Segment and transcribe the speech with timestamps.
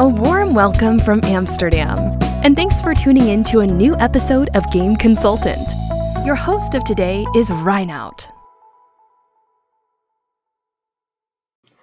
[0.00, 1.98] A warm welcome from Amsterdam,
[2.44, 5.58] and thanks for tuning in to a new episode of Game Consultant.
[6.24, 8.30] Your host of today is Reinout.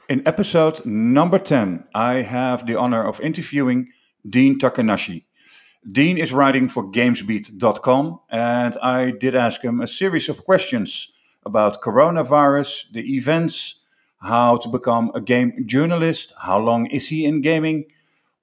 [0.07, 3.89] In episode number 10, I have the honor of interviewing
[4.25, 5.25] Dean Takahashi.
[5.91, 11.11] Dean is writing for GamesBeat.com, and I did ask him a series of questions
[11.45, 13.75] about coronavirus, the events,
[14.21, 17.87] how to become a game journalist, how long is he in gaming?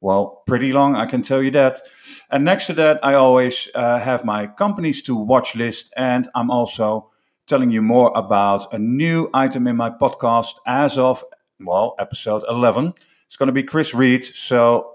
[0.02, 1.80] Well, pretty long, I can tell you that.
[2.28, 6.50] And next to that, I always uh, have my companies to watch list, and I'm
[6.50, 7.10] also
[7.46, 11.22] telling you more about a new item in my podcast as of,
[11.60, 12.94] well, episode 11.
[13.28, 14.90] It's going to be Chris Reed, so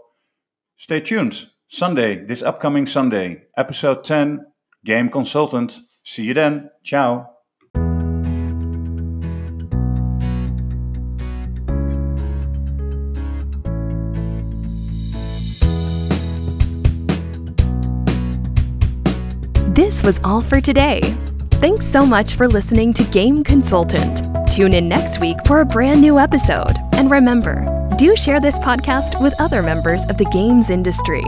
[0.76, 1.48] stay tuned.
[1.70, 4.46] Sunday, this upcoming Sunday, episode 10,
[4.84, 5.80] Game Consultant.
[6.04, 6.70] See you then.
[6.84, 7.37] Ciao.
[19.78, 21.02] This was all for today.
[21.62, 24.24] Thanks so much for listening to Game Consultant.
[24.52, 26.76] Tune in next week for a brand new episode.
[26.94, 31.24] And remember, do share this podcast with other members of the games industry.